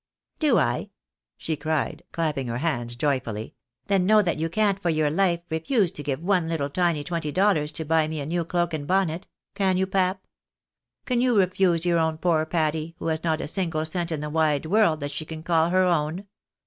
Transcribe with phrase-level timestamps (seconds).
[0.45, 0.89] "Do I?"
[1.37, 3.53] she cried, clapping her hands joyfully;"
[3.85, 7.31] then know tha,t you can't, for your life, refuse to give one little tiny twenty
[7.31, 9.27] dollars to buy me a new cloak and bonnet.
[9.53, 10.25] Can you, pap?
[11.05, 14.31] Can you refuse your own poor Patty, who has not a single cent in the
[14.31, 16.25] wide world that she can call her own